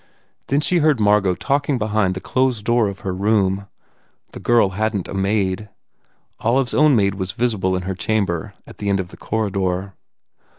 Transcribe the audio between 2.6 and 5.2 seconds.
door of her room. The girl hadn t a